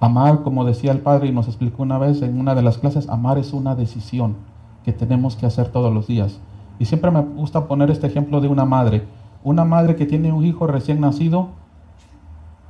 Amar, 0.00 0.42
como 0.42 0.66
decía 0.66 0.92
el 0.92 1.00
padre 1.00 1.28
y 1.28 1.32
nos 1.32 1.48
explicó 1.48 1.82
una 1.82 1.96
vez 1.96 2.20
en 2.20 2.38
una 2.38 2.54
de 2.54 2.60
las 2.60 2.76
clases, 2.76 3.08
amar 3.08 3.38
es 3.38 3.54
una 3.54 3.74
decisión 3.74 4.51
que 4.84 4.92
tenemos 4.92 5.36
que 5.36 5.46
hacer 5.46 5.68
todos 5.68 5.92
los 5.92 6.06
días. 6.06 6.40
Y 6.78 6.86
siempre 6.86 7.10
me 7.10 7.20
gusta 7.20 7.66
poner 7.66 7.90
este 7.90 8.06
ejemplo 8.06 8.40
de 8.40 8.48
una 8.48 8.64
madre. 8.64 9.04
Una 9.44 9.64
madre 9.64 9.96
que 9.96 10.06
tiene 10.06 10.32
un 10.32 10.44
hijo 10.44 10.66
recién 10.66 11.00
nacido, 11.00 11.48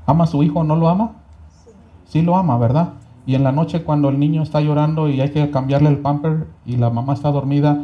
¿ama 0.07 0.25
a 0.25 0.27
su 0.27 0.43
hijo 0.43 0.61
o 0.61 0.65
no 0.65 0.77
lo 0.77 0.89
ama? 0.89 1.13
Sí 2.07 2.23
lo 2.23 2.37
ama, 2.37 2.59
¿verdad? 2.59 2.91
Y 3.27 3.35
en 3.35 3.45
la 3.45 3.53
noche 3.53 3.85
cuando 3.85 4.09
el 4.09 4.19
niño 4.19 4.43
está 4.43 4.61
llorando 4.61 5.09
y 5.09 5.21
hay 5.21 5.31
que 5.31 5.51
cambiarle 5.51 5.89
el 5.89 5.99
pamper 5.99 6.47
y 6.67 6.77
la 6.77 6.91
mamá 6.91 7.15
está 7.15 7.31
dormida, 7.31 7.79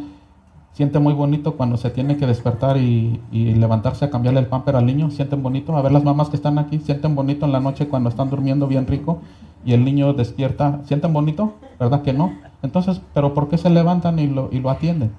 siente 0.72 0.98
muy 0.98 1.12
bonito 1.12 1.56
cuando 1.56 1.76
se 1.76 1.90
tiene 1.90 2.16
que 2.16 2.26
despertar 2.26 2.76
y, 2.76 3.20
y 3.30 3.54
levantarse 3.54 4.04
a 4.04 4.10
cambiarle 4.10 4.40
el 4.40 4.46
pamper 4.46 4.76
al 4.76 4.86
niño, 4.86 5.10
sienten 5.10 5.42
bonito. 5.42 5.76
A 5.76 5.82
ver 5.82 5.92
las 5.92 6.04
mamás 6.04 6.28
que 6.28 6.36
están 6.36 6.58
aquí, 6.58 6.78
sienten 6.78 7.14
bonito 7.14 7.46
en 7.46 7.52
la 7.52 7.60
noche 7.60 7.88
cuando 7.88 8.08
están 8.08 8.30
durmiendo 8.30 8.66
bien 8.66 8.86
rico 8.86 9.18
y 9.64 9.72
el 9.72 9.84
niño 9.84 10.12
despierta, 10.12 10.80
sienten 10.84 11.12
bonito, 11.12 11.54
¿verdad 11.78 12.02
que 12.02 12.12
no? 12.12 12.32
Entonces, 12.62 13.00
pero 13.14 13.34
¿por 13.34 13.48
qué 13.48 13.58
se 13.58 13.70
levantan 13.70 14.18
y 14.18 14.26
lo, 14.26 14.48
y 14.52 14.60
lo 14.60 14.70
atienden? 14.70 15.12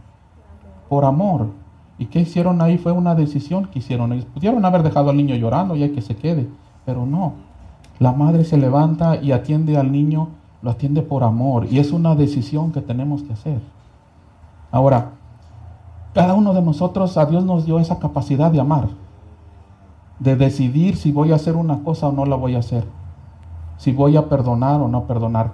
Por 0.89 1.05
amor. 1.05 1.47
¿Y 1.97 2.05
qué 2.05 2.21
hicieron 2.21 2.61
ahí? 2.61 2.77
Fue 2.77 2.91
una 2.91 3.15
decisión 3.15 3.65
que 3.65 3.79
hicieron. 3.79 4.13
Ellos 4.13 4.25
pudieron 4.25 4.63
haber 4.65 4.83
dejado 4.83 5.09
al 5.09 5.17
niño 5.17 5.35
llorando 5.35 5.75
y 5.75 5.83
hay 5.83 5.91
que 5.91 6.01
se 6.01 6.15
quede, 6.15 6.47
pero 6.85 7.05
no. 7.05 7.33
La 7.99 8.13
madre 8.13 8.45
se 8.45 8.57
levanta 8.57 9.21
y 9.21 9.33
atiende 9.33 9.77
al 9.77 9.91
niño, 9.91 10.29
lo 10.61 10.71
atiende 10.71 11.01
por 11.01 11.23
amor 11.23 11.67
y 11.69 11.79
es 11.79 11.91
una 11.91 12.15
decisión 12.15 12.71
que 12.71 12.81
tenemos 12.81 13.23
que 13.23 13.33
hacer. 13.33 13.59
Ahora, 14.71 15.11
cada 16.13 16.33
uno 16.33 16.53
de 16.53 16.61
nosotros, 16.61 17.17
a 17.17 17.25
Dios 17.25 17.43
nos 17.43 17.65
dio 17.65 17.79
esa 17.79 17.99
capacidad 17.99 18.51
de 18.51 18.59
amar, 18.59 18.87
de 20.19 20.35
decidir 20.35 20.95
si 20.95 21.11
voy 21.11 21.33
a 21.33 21.35
hacer 21.35 21.55
una 21.55 21.83
cosa 21.83 22.07
o 22.07 22.11
no 22.11 22.25
la 22.25 22.35
voy 22.35 22.55
a 22.55 22.59
hacer, 22.59 22.85
si 23.77 23.91
voy 23.91 24.15
a 24.15 24.29
perdonar 24.29 24.81
o 24.81 24.87
no 24.87 25.03
perdonar. 25.03 25.51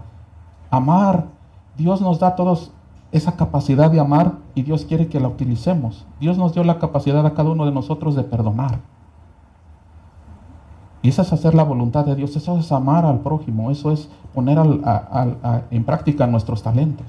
Amar, 0.75 1.27
Dios 1.77 2.01
nos 2.01 2.19
da 2.19 2.27
a 2.29 2.35
todos 2.35 2.71
esa 3.11 3.37
capacidad 3.37 3.89
de 3.89 3.99
amar 3.99 4.33
y 4.55 4.63
Dios 4.63 4.83
quiere 4.83 5.07
que 5.07 5.19
la 5.19 5.29
utilicemos. 5.29 6.05
Dios 6.19 6.37
nos 6.37 6.53
dio 6.53 6.63
la 6.63 6.79
capacidad 6.79 7.25
a 7.25 7.33
cada 7.33 7.49
uno 7.49 7.65
de 7.65 7.71
nosotros 7.71 8.15
de 8.15 8.23
perdonar. 8.23 8.79
Y 11.01 11.09
eso 11.09 11.21
es 11.21 11.31
hacer 11.31 11.53
la 11.53 11.63
voluntad 11.63 12.05
de 12.05 12.15
Dios, 12.15 12.35
eso 12.35 12.57
es 12.57 12.71
amar 12.71 13.05
al 13.05 13.19
prójimo, 13.19 13.71
eso 13.71 13.91
es 13.91 14.09
poner 14.33 14.57
en 15.71 15.83
práctica 15.85 16.27
nuestros 16.27 16.63
talentos. 16.63 17.05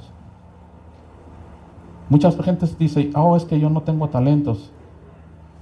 Muchas 2.08 2.36
gentes 2.36 2.78
dicen, 2.78 3.10
oh, 3.16 3.36
es 3.36 3.44
que 3.44 3.58
yo 3.58 3.68
no 3.68 3.82
tengo 3.82 4.08
talentos, 4.08 4.70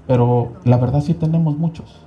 pero 0.07 0.53
la 0.65 0.77
verdad 0.77 1.01
sí 1.01 1.15
tenemos 1.15 1.57
muchos. 1.57 2.05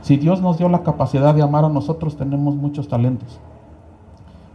Si 0.00 0.16
Dios 0.16 0.40
nos 0.40 0.56
dio 0.56 0.68
la 0.68 0.82
capacidad 0.82 1.34
de 1.34 1.42
amar 1.42 1.64
a 1.64 1.68
nosotros, 1.68 2.16
tenemos 2.16 2.54
muchos 2.54 2.88
talentos. 2.88 3.38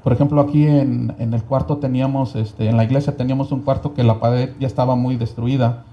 Por 0.07 0.13
ejemplo, 0.13 0.39
aquí 0.39 0.65
en, 0.65 1.13
en 1.19 1.33
el 1.33 1.43
cuarto 1.43 1.79
teníamos, 1.79 2.37
este, 2.37 2.69
en 2.69 2.77
la 2.77 2.85
iglesia 2.85 3.17
teníamos 3.17 3.51
un 3.51 3.59
cuarto 3.59 3.93
que 3.93 4.05
la 4.05 4.21
pared 4.21 4.51
ya 4.57 4.65
estaba 4.65 4.95
muy 4.95 5.17
destruida. 5.17 5.83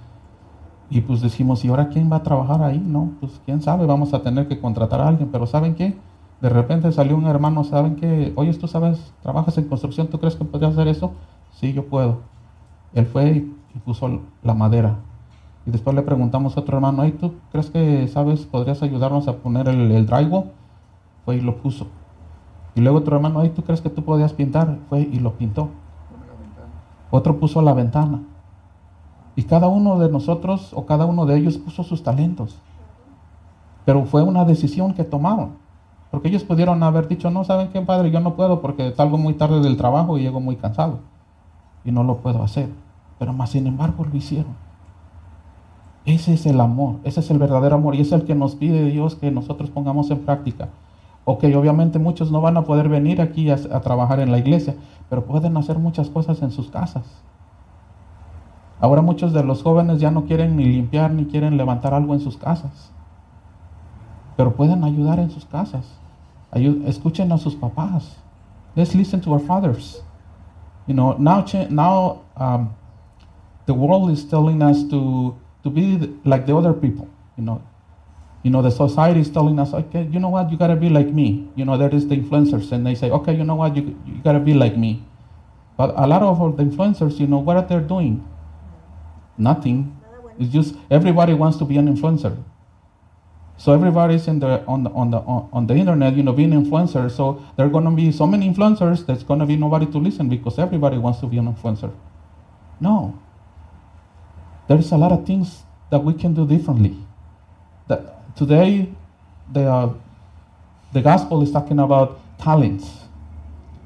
Y 0.89 1.01
pues 1.01 1.21
decimos, 1.21 1.65
¿y 1.65 1.69
ahora 1.69 1.89
quién 1.89 2.13
va 2.13 2.19
a 2.19 2.23
trabajar 2.23 2.63
ahí? 2.63 2.79
No, 2.79 3.11
pues 3.19 3.41
quién 3.45 3.61
sabe, 3.61 3.87
vamos 3.87 4.15
a 4.15 4.23
tener 4.23 4.47
que 4.47 4.61
contratar 4.61 5.01
a 5.01 5.09
alguien. 5.09 5.31
Pero 5.33 5.47
¿saben 5.47 5.75
qué? 5.75 5.97
De 6.41 6.49
repente 6.49 6.93
salió 6.93 7.17
un 7.17 7.27
hermano, 7.27 7.65
¿saben 7.65 7.97
qué? 7.97 8.33
Oye, 8.37 8.55
tú 8.55 8.69
sabes, 8.69 9.13
trabajas 9.21 9.59
en 9.59 9.65
construcción, 9.65 10.07
¿tú 10.07 10.21
crees 10.21 10.37
que 10.37 10.45
podrías 10.45 10.75
hacer 10.75 10.87
eso? 10.87 11.11
Sí, 11.51 11.73
yo 11.73 11.85
puedo. 11.87 12.21
Él 12.93 13.07
fue 13.07 13.31
y, 13.33 13.57
y 13.75 13.79
puso 13.81 14.21
la 14.45 14.55
madera. 14.55 14.95
Y 15.67 15.73
después 15.73 15.97
le 15.97 16.03
preguntamos 16.03 16.57
a 16.57 16.61
otro 16.61 16.77
hermano, 16.77 17.03
¿ay, 17.03 17.11
tú 17.21 17.35
crees 17.51 17.69
que 17.69 18.07
sabes, 18.07 18.43
podrías 18.47 18.81
ayudarnos 18.81 19.27
a 19.27 19.39
poner 19.39 19.67
el, 19.67 19.91
el 19.91 20.07
drywall? 20.07 20.53
Fue 21.25 21.35
y 21.35 21.41
lo 21.41 21.57
puso. 21.57 21.89
Y 22.75 22.81
luego 22.81 22.99
otro 22.99 23.17
hermano, 23.17 23.41
¿ay, 23.41 23.51
tú 23.51 23.63
crees 23.63 23.81
que 23.81 23.91
tú 23.91 24.03
podías 24.03 24.33
pintar? 24.33 24.79
Fue 24.89 25.01
y 25.01 25.21
lo 25.21 25.33
pintó. 25.33 25.69
Otro 27.11 27.39
puso 27.39 27.63
la 27.63 27.73
ventana. 27.73 28.23
Y 29.37 29.45
cada 29.45 29.69
uno 29.69 29.99
de 29.99 30.09
nosotros 30.09 30.73
o 30.75 30.87
cada 30.87 31.07
uno 31.07 31.27
de 31.27 31.37
ellos 31.37 31.59
puso 31.59 31.85
sus 31.85 32.03
talentos. 32.03 32.57
Pero 33.85 34.05
fue 34.05 34.23
una 34.23 34.45
decisión 34.45 34.95
que 34.95 35.05
tomaron. 35.05 35.53
Porque 36.11 36.29
ellos 36.29 36.45
pudieron 36.45 36.83
haber 36.83 37.09
dicho, 37.09 37.31
no, 37.31 37.45
¿saben 37.45 37.69
qué, 37.69 37.81
padre? 37.81 38.11
Yo 38.11 38.21
no 38.21 38.35
puedo 38.35 38.61
porque 38.61 38.93
salgo 38.95 39.19
muy 39.19 39.35
tarde 39.35 39.61
del 39.61 39.77
trabajo 39.77 40.17
y 40.19 40.23
llego 40.23 40.41
muy 40.41 40.57
cansado. 40.57 41.01
Y 41.85 41.93
no 41.93 42.05
lo 42.05 42.19
puedo 42.19 42.43
hacer. 42.43 42.69
Pero 43.19 43.33
más 43.33 43.51
sin 43.51 43.67
embargo 43.67 44.05
lo 44.05 44.17
hicieron. 44.17 44.55
Ese 46.05 46.35
es 46.35 46.45
el 46.45 46.61
amor, 46.61 46.97
ese 47.05 47.21
es 47.21 47.31
el 47.31 47.39
verdadero 47.39 47.77
amor 47.77 47.95
y 47.95 48.03
es 48.03 48.13
el 48.13 48.25
que 48.25 48.35
nos 48.35 48.57
pide 48.57 48.85
Dios 48.85 49.15
que 49.15 49.31
nosotros 49.31 49.71
pongamos 49.71 50.11
en 50.11 50.19
práctica. 50.21 50.69
Ok, 51.25 51.45
obviamente 51.57 51.99
muchos 51.99 52.31
no 52.31 52.41
van 52.41 52.57
a 52.57 52.65
poder 52.65 52.89
venir 52.89 53.23
aquí 53.23 53.51
a, 53.51 53.57
trabajar 53.57 54.21
en 54.21 54.31
la 54.31 54.39
iglesia, 54.39 54.77
pero 55.09 55.25
pueden 55.25 55.57
hacer 55.57 55.79
muchas 55.79 56.11
cosas 56.11 56.43
en 56.43 56.51
sus 56.51 56.71
casas. 56.71 57.05
Ahora 58.79 59.01
muchos 59.01 59.33
de 59.33 59.43
los 59.43 59.63
jóvenes 59.63 60.01
ya 60.01 60.11
no 60.11 60.25
quieren 60.25 60.57
ni 60.57 60.65
limpiar 60.65 61.13
ni 61.13 61.25
quieren 61.25 61.57
levantar 61.57 61.95
algo 61.95 62.13
en 62.13 62.21
sus 62.21 62.37
casas, 62.37 62.93
pero 64.37 64.55
pueden 64.55 64.85
ayudar 64.85 65.19
en 65.19 65.31
sus 65.31 65.47
casas. 65.47 65.87
Escuchen 66.53 67.33
a 67.33 67.39
sus 67.39 67.55
papás. 67.55 68.17
Let's 68.77 68.95
listen 68.95 69.21
to 69.23 69.33
our 69.33 69.41
fathers. 69.41 70.03
You 70.87 70.95
know, 70.95 71.17
now, 71.19 71.45
now 71.71 72.23
um, 72.37 72.75
the 73.67 73.73
world 73.73 74.11
is 74.11 74.25
telling 74.25 74.63
us 74.63 74.83
to, 74.91 75.37
to 75.63 75.71
be 75.71 76.15
like 76.25 76.47
the 76.47 76.55
other 76.55 76.73
people. 76.73 77.09
You 77.37 77.45
know, 77.45 77.63
you 78.45 78.51
know, 78.51 78.61
the 78.61 78.71
society 78.71 79.21
is 79.21 79.31
telling 79.31 79.59
us, 79.59 79.73
okay, 79.73 80.07
you 80.13 80.21
know 80.21 80.29
what, 80.29 80.51
you 80.51 80.59
gotta 80.59 80.77
be 80.77 80.91
like 80.91 81.09
me. 81.09 81.49
You 81.57 81.65
know, 81.65 81.79
there 81.79 81.93
is 81.93 82.07
the 82.07 82.15
influencers, 82.15 82.71
and 82.73 82.87
they 82.87 82.95
say, 82.95 83.11
okay, 83.11 83.35
you 83.35 83.43
know 83.43 83.55
what, 83.55 83.75
you, 83.75 83.99
you 84.07 84.21
gotta 84.23 84.39
be 84.39 84.53
like 84.53 84.77
me. 84.77 85.03
But 85.79 85.95
a 85.97 86.07
lot 86.07 86.23
of 86.23 86.57
the 86.59 86.63
influencers, 86.63 87.19
you 87.19 87.27
know, 87.27 87.39
what 87.39 87.57
are 87.57 87.67
they 87.67 87.81
doing? 87.81 88.23
Nothing. 89.39 89.97
It's 90.39 90.53
just 90.53 90.75
everybody 90.91 91.33
wants 91.33 91.57
to 91.57 91.65
be 91.65 91.79
an 91.79 91.89
influencer. 91.89 92.37
So 93.57 93.73
everybody's 93.73 94.29
in 94.29 94.41
the 94.41 94.63
on 94.67 94.85
the 94.85 94.91
on 94.91 95.11
the 95.11 95.19
on, 95.19 95.49
on 95.53 95.67
the 95.67 95.75
internet, 95.75 96.15
you 96.15 96.23
know, 96.23 96.33
being 96.33 96.51
influencers. 96.51 97.13
So 97.13 97.43
there 97.57 97.65
are 97.65 97.71
gonna 97.71 97.93
be 97.93 98.13
so 98.13 98.27
many 98.27 98.53
influencers. 98.53 99.07
There's 99.07 99.25
gonna 99.25 99.47
be 99.47 99.57
nobody 99.57 99.87
to 99.87 99.99
listen 99.99 100.29
because 100.29 100.59
everybody 100.59 100.99
wants 100.99 101.21
to 101.21 101.27
be 101.27 101.39
an 101.39 101.53
influencer. 101.53 101.93
No. 102.79 103.19
There's 104.69 104.93
a 104.93 104.97
lot 104.97 105.13
of 105.13 105.27
things 105.27 105.63
that 105.91 106.01
we 106.05 106.13
can 106.13 106.35
do 106.35 106.47
differently. 106.47 106.97
That 107.89 108.14
today, 108.37 108.89
the 109.53 109.95
the 110.93 111.01
gospel 111.03 111.43
is 111.43 111.51
talking 111.51 111.79
about 111.79 112.21
talents, 112.39 112.89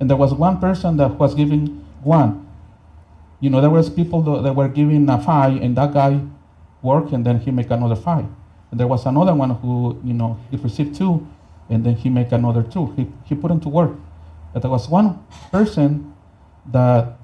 and 0.00 0.10
there 0.10 0.16
was 0.16 0.34
one 0.34 0.58
person 0.58 0.96
that 0.98 1.18
was 1.18 1.34
giving 1.34 1.84
one. 2.02 2.46
You 3.40 3.50
know, 3.50 3.60
there 3.60 3.70
was 3.70 3.88
people 3.88 4.20
that, 4.42 4.52
were 4.52 4.68
giving 4.68 5.08
a 5.08 5.22
five, 5.22 5.62
and 5.62 5.76
that 5.76 5.94
guy 5.94 6.20
worked, 6.82 7.12
and 7.12 7.24
then 7.24 7.38
he 7.40 7.50
make 7.50 7.70
another 7.70 7.94
five. 7.94 8.26
And 8.70 8.80
there 8.80 8.86
was 8.86 9.06
another 9.06 9.34
one 9.34 9.50
who, 9.50 10.00
you 10.04 10.12
know, 10.12 10.38
he 10.50 10.56
received 10.56 10.96
two, 10.96 11.26
and 11.70 11.84
then 11.84 11.94
he 11.94 12.10
make 12.10 12.32
another 12.32 12.62
two. 12.62 12.92
He, 12.96 13.06
he 13.24 13.34
put 13.34 13.48
them 13.48 13.60
to 13.60 13.68
work. 13.68 13.92
But 14.52 14.62
there 14.62 14.70
was 14.70 14.88
one 14.88 15.24
person 15.52 16.14
that, 16.66 17.16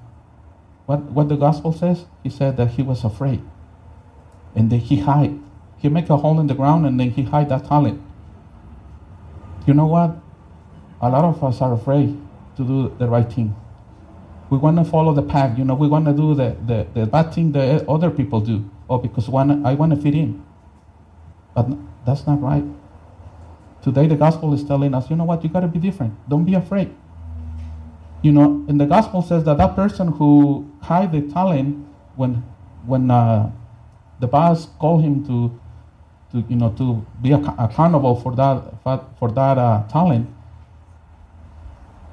what, 0.85 1.01
what 1.03 1.29
the 1.29 1.35
gospel 1.35 1.73
says, 1.73 2.05
he 2.23 2.29
said 2.29 2.57
that 2.57 2.71
he 2.71 2.81
was 2.81 3.03
afraid. 3.03 3.41
And 4.55 4.71
then 4.71 4.79
he 4.79 5.01
hide. 5.01 5.37
He 5.77 5.89
make 5.89 6.09
a 6.09 6.17
hole 6.17 6.39
in 6.39 6.47
the 6.47 6.55
ground, 6.55 6.85
and 6.85 6.99
then 6.99 7.11
he 7.11 7.23
hide 7.23 7.49
that 7.49 7.65
talent. 7.65 8.01
You 9.67 9.73
know 9.73 9.87
what? 9.87 10.17
A 11.01 11.09
lot 11.09 11.25
of 11.25 11.43
us 11.43 11.61
are 11.61 11.73
afraid 11.73 12.17
to 12.57 12.63
do 12.63 12.95
the 12.97 13.07
right 13.07 13.31
thing. 13.31 13.55
We 14.49 14.57
want 14.57 14.77
to 14.77 14.85
follow 14.85 15.13
the 15.13 15.23
pack. 15.23 15.57
You 15.57 15.65
know, 15.65 15.75
we 15.75 15.87
want 15.87 16.05
to 16.05 16.13
do 16.13 16.35
the, 16.35 16.55
the, 16.65 16.87
the 16.93 17.05
bad 17.07 17.33
thing 17.33 17.51
that 17.53 17.87
other 17.87 18.09
people 18.09 18.41
do. 18.41 18.69
Oh, 18.89 18.99
because 18.99 19.27
one, 19.27 19.65
I 19.65 19.73
want 19.73 19.93
to 19.95 20.01
fit 20.01 20.13
in. 20.13 20.43
But 21.55 21.67
that's 22.05 22.27
not 22.27 22.41
right. 22.41 22.63
Today, 23.81 24.07
the 24.07 24.15
gospel 24.15 24.53
is 24.53 24.63
telling 24.63 24.93
us, 24.93 25.09
you 25.09 25.15
know 25.15 25.23
what, 25.25 25.43
you 25.43 25.49
got 25.49 25.61
to 25.61 25.67
be 25.67 25.79
different. 25.79 26.13
Don't 26.29 26.45
be 26.45 26.53
afraid. 26.53 26.95
You 28.21 28.31
know, 28.31 28.65
and 28.67 28.79
the 28.79 28.85
gospel 28.85 29.21
says 29.21 29.43
that 29.43 29.57
that 29.57 29.75
person 29.75 30.07
who 30.07 30.69
hide 30.81 31.11
the 31.11 31.21
talent, 31.21 31.85
when, 32.15 32.43
when 32.85 33.11
uh, 33.11 33.51
the 34.19 34.27
boss 34.27 34.67
called 34.79 35.03
him 35.03 35.25
to, 35.27 35.59
to, 36.35 36.45
you 36.49 36.55
know, 36.55 36.69
to 36.77 37.05
be 37.21 37.33
ac- 37.33 37.55
accountable 37.57 38.19
for 38.19 38.35
that, 38.35 38.61
for, 38.83 39.31
that 39.31 39.57
uh, 39.57 39.83
talent, 39.87 40.29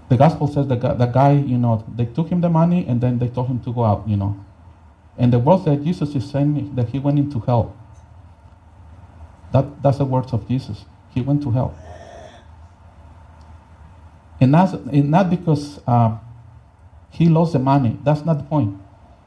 the 0.09 0.17
gospel 0.17 0.47
says 0.47 0.69
that 0.69 0.81
the 0.81 1.07
guy, 1.07 1.33
you 1.33 1.59
know, 1.59 1.85
they 1.97 2.07
took 2.07 2.29
him 2.29 2.41
the 2.41 2.49
money 2.49 2.87
and 2.87 3.01
then 3.01 3.19
they 3.19 3.29
told 3.29 3.49
him 3.49 3.61
to 3.61 3.73
go 3.73 3.85
out, 3.85 4.07
you 4.07 4.17
know. 4.17 4.39
And 5.19 5.33
the 5.33 5.39
word 5.39 5.65
that 5.65 5.83
Jesus 5.85 6.15
is 6.15 6.31
saying 6.31 6.75
that 6.77 6.91
he 6.91 6.99
went 6.99 7.19
into 7.19 7.41
hell. 7.41 7.77
That, 9.53 9.83
that's 9.83 9.99
the 9.99 10.05
words 10.05 10.33
of 10.33 10.47
Jesus. 10.49 10.85
He 11.15 11.21
went 11.21 11.43
to 11.43 11.51
hell. 11.51 11.75
And 14.41 14.53
that's 14.55 14.73
and 14.73 15.11
not 15.11 15.31
because 15.31 15.81
um, 15.87 16.21
he 17.11 17.29
lost 17.29 17.53
the 17.53 17.59
money. 17.59 17.99
That's 18.03 18.25
not 18.25 18.39
the 18.39 18.45
point. 18.45 18.77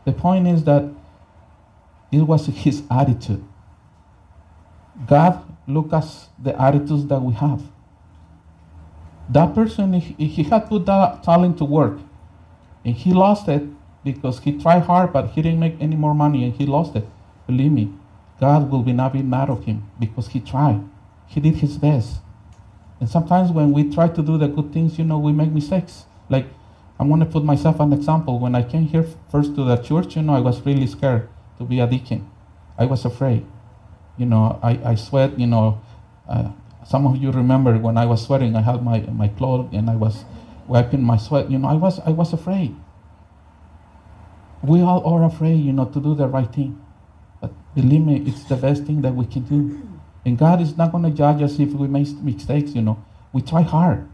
The 0.03 0.11
point 0.11 0.47
is 0.47 0.63
that 0.65 0.91
it 2.11 2.21
was 2.21 2.47
his 2.47 2.83
attitude. 2.91 3.43
God 5.07 5.43
look 5.67 5.91
at 5.93 6.05
the 6.41 6.59
attitudes 6.59 7.05
that 7.07 7.21
we 7.21 7.33
have. 7.33 7.61
That 9.29 9.55
person, 9.55 9.93
he, 9.93 10.27
he 10.27 10.43
had 10.43 10.67
put 10.67 10.85
that 10.85 11.23
talent 11.23 11.57
to 11.57 11.65
work, 11.65 11.99
and 12.83 12.95
he 12.95 13.11
lost 13.11 13.47
it 13.47 13.63
because 14.03 14.39
he 14.39 14.59
tried 14.59 14.83
hard, 14.83 15.11
but 15.11 15.31
he 15.31 15.41
didn't 15.41 15.59
make 15.59 15.75
any 15.79 15.95
more 15.95 16.13
money, 16.13 16.43
and 16.43 16.53
he 16.53 16.65
lost 16.65 16.95
it. 16.95 17.05
Believe 17.47 17.71
me, 17.71 17.91
God 18.39 18.69
will 18.69 18.83
be 18.83 18.93
not 18.93 19.13
be 19.13 19.21
mad 19.21 19.49
of 19.49 19.65
him 19.65 19.89
because 19.99 20.29
he 20.29 20.39
tried. 20.39 20.81
He 21.27 21.39
did 21.39 21.55
his 21.55 21.77
best. 21.77 22.19
And 22.99 23.09
sometimes 23.09 23.51
when 23.51 23.71
we 23.71 23.91
try 23.91 24.07
to 24.07 24.21
do 24.21 24.37
the 24.37 24.47
good 24.47 24.71
things, 24.71 24.97
you 24.97 25.05
know, 25.05 25.17
we 25.17 25.33
make 25.33 25.51
mistakes. 25.51 26.05
Like, 26.29 26.45
I'm 26.99 27.09
going 27.09 27.19
to 27.19 27.25
put 27.25 27.43
myself 27.43 27.79
an 27.79 27.91
example. 27.91 28.39
When 28.39 28.55
I 28.55 28.63
came 28.63 28.87
here 28.87 29.05
first 29.29 29.55
to 29.55 29.63
the 29.63 29.77
church, 29.77 30.15
you 30.15 30.21
know, 30.21 30.35
I 30.35 30.39
was 30.39 30.65
really 30.65 30.87
scared 30.87 31.27
to 31.57 31.65
be 31.65 31.79
a 31.79 31.87
deacon. 31.87 32.29
I 32.77 32.85
was 32.85 33.03
afraid. 33.05 33.45
You 34.17 34.25
know, 34.25 34.59
I, 34.63 34.79
I 34.91 34.95
sweat, 34.95 35.39
you 35.39 35.47
know. 35.47 35.81
Uh, 36.27 36.51
some 36.85 37.07
of 37.07 37.17
you 37.17 37.31
remember 37.31 37.77
when 37.77 37.97
I 37.97 38.05
was 38.05 38.23
sweating, 38.25 38.55
I 38.55 38.61
had 38.61 38.83
my, 38.83 38.99
my 39.01 39.27
clothes 39.27 39.69
and 39.73 39.89
I 39.89 39.95
was 39.95 40.23
wiping 40.67 41.01
my 41.01 41.17
sweat. 41.17 41.49
You 41.49 41.59
know, 41.59 41.67
I 41.67 41.73
was, 41.73 41.99
I 41.99 42.11
was 42.11 42.31
afraid. 42.31 42.75
We 44.61 44.81
all 44.81 45.05
are 45.05 45.23
afraid, 45.23 45.57
you 45.57 45.73
know, 45.73 45.85
to 45.85 45.99
do 45.99 46.15
the 46.15 46.27
right 46.27 46.51
thing. 46.51 46.81
But 47.41 47.51
believe 47.75 48.01
me, 48.01 48.23
it's 48.25 48.43
the 48.45 48.55
best 48.55 48.83
thing 48.85 49.01
that 49.01 49.15
we 49.15 49.25
can 49.25 49.43
do. 49.43 49.81
And 50.25 50.37
God 50.37 50.61
is 50.61 50.77
not 50.77 50.91
going 50.91 51.03
to 51.03 51.11
judge 51.11 51.41
us 51.41 51.59
if 51.59 51.73
we 51.73 51.87
make 51.87 52.07
mistakes, 52.21 52.73
you 52.73 52.81
know. 52.81 53.03
We 53.33 53.41
try 53.41 53.61
hard. 53.61 54.07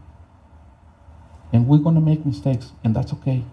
And 1.52 1.66
we're 1.68 1.78
going 1.78 1.94
to 1.94 2.00
make 2.00 2.26
mistakes, 2.26 2.72
and 2.82 2.96
that's 2.96 3.12
okay. 3.14 3.44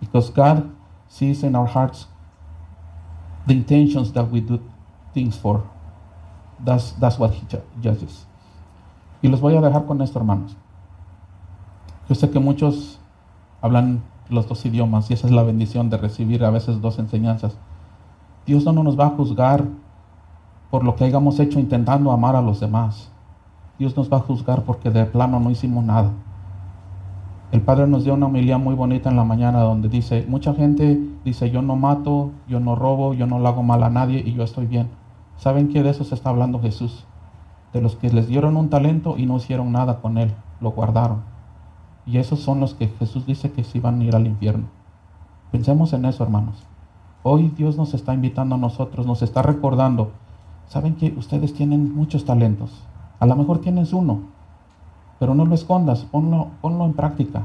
Because 0.00 0.30
God 0.30 0.74
sees 1.08 1.42
in 1.42 1.56
our 1.56 1.66
hearts 1.66 2.06
the 3.46 3.54
intentions 3.54 4.12
that 4.12 4.24
we 4.24 4.40
do 4.40 4.62
things 5.14 5.36
for. 5.38 5.62
That's, 6.64 6.94
that's 6.98 7.18
what 7.18 7.32
He 7.32 7.46
ju- 7.48 7.62
judges. 7.82 8.26
Y 9.22 9.28
los 9.28 9.40
voy 9.40 9.56
a 9.56 9.60
dejar 9.60 9.84
con 9.86 10.00
esto, 10.02 10.18
hermanos. 10.18 10.56
Yo 12.08 12.14
sé 12.14 12.30
que 12.30 12.38
muchos 12.38 12.98
hablan 13.60 14.02
los 14.28 14.48
dos 14.48 14.64
idiomas 14.64 15.10
y 15.10 15.14
esa 15.14 15.26
es 15.26 15.32
la 15.32 15.42
bendición 15.42 15.90
de 15.90 15.96
recibir 15.96 16.44
a 16.44 16.50
veces 16.50 16.80
dos 16.80 16.98
enseñanzas. 16.98 17.56
Dios 18.46 18.64
no 18.64 18.72
nos 18.82 18.98
va 18.98 19.06
a 19.06 19.10
juzgar 19.10 19.64
por 20.70 20.84
lo 20.84 20.96
que 20.96 21.04
hayamos 21.04 21.38
hecho 21.40 21.58
intentando 21.58 22.12
amar 22.12 22.36
a 22.36 22.42
los 22.42 22.60
demás. 22.60 23.10
Dios 23.78 23.96
nos 23.96 24.12
va 24.12 24.18
a 24.18 24.20
juzgar 24.20 24.62
porque 24.64 24.90
de 24.90 25.04
plano 25.06 25.40
no 25.40 25.50
hicimos 25.50 25.84
nada. 25.84 26.10
El 27.50 27.62
Padre 27.62 27.86
nos 27.86 28.04
dio 28.04 28.12
una 28.12 28.26
homilía 28.26 28.58
muy 28.58 28.74
bonita 28.74 29.08
en 29.08 29.16
la 29.16 29.24
mañana 29.24 29.60
donde 29.60 29.88
dice, 29.88 30.26
mucha 30.28 30.52
gente 30.52 31.00
dice, 31.24 31.50
yo 31.50 31.62
no 31.62 31.76
mato, 31.76 32.30
yo 32.46 32.60
no 32.60 32.76
robo, 32.76 33.14
yo 33.14 33.26
no 33.26 33.38
le 33.38 33.48
hago 33.48 33.62
mal 33.62 33.82
a 33.84 33.88
nadie 33.88 34.22
y 34.24 34.34
yo 34.34 34.42
estoy 34.42 34.66
bien. 34.66 34.88
¿Saben 35.38 35.68
qué 35.68 35.82
de 35.82 35.88
eso 35.88 36.04
se 36.04 36.14
está 36.14 36.28
hablando 36.28 36.60
Jesús? 36.60 37.06
De 37.72 37.80
los 37.80 37.96
que 37.96 38.10
les 38.10 38.28
dieron 38.28 38.58
un 38.58 38.68
talento 38.68 39.16
y 39.16 39.24
no 39.24 39.38
hicieron 39.38 39.72
nada 39.72 40.02
con 40.02 40.18
él, 40.18 40.34
lo 40.60 40.72
guardaron. 40.72 41.22
Y 42.04 42.18
esos 42.18 42.40
son 42.40 42.60
los 42.60 42.74
que 42.74 42.88
Jesús 42.88 43.24
dice 43.24 43.50
que 43.50 43.64
sí 43.64 43.80
van 43.80 44.02
a 44.02 44.04
ir 44.04 44.14
al 44.14 44.26
infierno. 44.26 44.66
Pensemos 45.50 45.94
en 45.94 46.04
eso, 46.04 46.22
hermanos. 46.22 46.66
Hoy 47.22 47.50
Dios 47.56 47.78
nos 47.78 47.94
está 47.94 48.12
invitando 48.12 48.56
a 48.56 48.58
nosotros, 48.58 49.06
nos 49.06 49.22
está 49.22 49.40
recordando. 49.40 50.12
Saben 50.66 50.96
que 50.96 51.14
ustedes 51.16 51.54
tienen 51.54 51.94
muchos 51.94 52.26
talentos. 52.26 52.84
A 53.20 53.26
lo 53.26 53.36
mejor 53.36 53.60
tienes 53.60 53.94
uno, 53.94 54.20
pero 55.18 55.34
no 55.34 55.44
lo 55.44 55.54
escondas, 55.54 56.04
ponlo, 56.04 56.48
ponlo 56.60 56.84
en 56.84 56.92
práctica. 56.92 57.42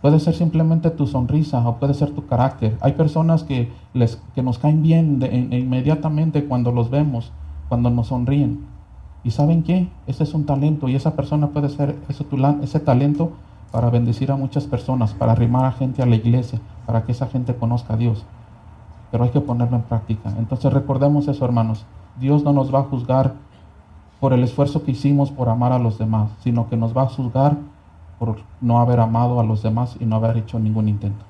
Puede 0.00 0.20
ser 0.20 0.34
simplemente 0.34 0.90
tu 0.90 1.06
sonrisa 1.06 1.66
o 1.66 1.76
puede 1.76 1.94
ser 1.94 2.10
tu 2.10 2.26
carácter. 2.26 2.76
Hay 2.80 2.92
personas 2.92 3.42
que, 3.42 3.72
les, 3.94 4.22
que 4.34 4.42
nos 4.42 4.58
caen 4.58 4.82
bien 4.82 5.18
e- 5.22 5.58
inmediatamente 5.58 6.44
cuando 6.44 6.72
los 6.72 6.90
vemos, 6.90 7.32
cuando 7.68 7.88
nos 7.88 8.08
sonríen. 8.08 8.66
¿Y 9.24 9.30
saben 9.30 9.62
qué? 9.62 9.88
Ese 10.06 10.24
es 10.24 10.34
un 10.34 10.44
talento 10.44 10.88
y 10.88 10.94
esa 10.94 11.16
persona 11.16 11.48
puede 11.48 11.70
ser 11.70 11.96
ese, 12.08 12.26
ese 12.62 12.80
talento 12.80 13.32
para 13.72 13.88
bendecir 13.88 14.30
a 14.30 14.36
muchas 14.36 14.64
personas, 14.64 15.14
para 15.14 15.32
arrimar 15.32 15.64
a 15.64 15.72
gente 15.72 16.02
a 16.02 16.06
la 16.06 16.16
iglesia, 16.16 16.60
para 16.86 17.04
que 17.04 17.12
esa 17.12 17.26
gente 17.26 17.54
conozca 17.56 17.94
a 17.94 17.96
Dios. 17.96 18.26
Pero 19.10 19.24
hay 19.24 19.30
que 19.30 19.40
ponerlo 19.40 19.76
en 19.76 19.82
práctica. 19.84 20.34
Entonces 20.38 20.72
recordemos 20.72 21.28
eso, 21.28 21.44
hermanos. 21.44 21.86
Dios 22.20 22.44
no 22.44 22.52
nos 22.52 22.72
va 22.72 22.80
a 22.80 22.84
juzgar 22.84 23.32
por 24.20 24.32
el 24.32 24.42
esfuerzo 24.42 24.82
que 24.84 24.92
hicimos 24.92 25.30
por 25.30 25.48
amar 25.48 25.72
a 25.72 25.78
los 25.78 25.98
demás, 25.98 26.30
sino 26.42 26.68
que 26.68 26.76
nos 26.76 26.96
va 26.96 27.02
a 27.02 27.08
juzgar 27.08 27.56
por 28.18 28.36
no 28.60 28.78
haber 28.78 29.00
amado 29.00 29.40
a 29.40 29.44
los 29.44 29.62
demás 29.62 29.96
y 30.00 30.06
no 30.06 30.16
haber 30.16 30.36
hecho 30.36 30.58
ningún 30.58 30.88
intento. 30.88 31.24